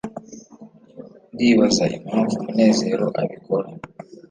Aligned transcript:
ndibaza 1.33 1.85
impamvu 1.97 2.35
munezero 2.45 3.05
abikora 3.21 3.67